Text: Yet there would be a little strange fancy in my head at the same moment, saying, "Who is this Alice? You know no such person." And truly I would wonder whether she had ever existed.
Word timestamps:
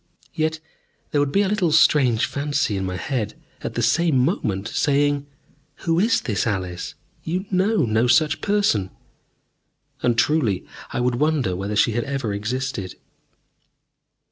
Yet 0.33 0.59
there 1.11 1.21
would 1.21 1.31
be 1.31 1.43
a 1.43 1.47
little 1.47 1.71
strange 1.71 2.25
fancy 2.25 2.75
in 2.75 2.85
my 2.87 2.97
head 2.97 3.35
at 3.61 3.75
the 3.75 3.83
same 3.83 4.17
moment, 4.17 4.67
saying, 4.67 5.27
"Who 5.85 5.99
is 5.99 6.21
this 6.21 6.47
Alice? 6.47 6.95
You 7.23 7.45
know 7.51 7.85
no 7.85 8.07
such 8.07 8.41
person." 8.41 8.89
And 10.01 10.17
truly 10.17 10.65
I 10.91 10.99
would 11.01 11.17
wonder 11.19 11.55
whether 11.55 11.75
she 11.75 11.91
had 11.91 12.05
ever 12.05 12.33
existed. 12.33 12.95